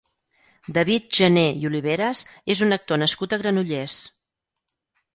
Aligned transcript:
David 0.77 1.05
Janer 1.17 1.43
i 1.61 1.69
Oliveras 1.71 2.25
és 2.57 2.65
un 2.71 2.81
actor 2.81 3.03
nascut 3.05 3.39
a 3.39 3.43
Granollers. 3.45 4.03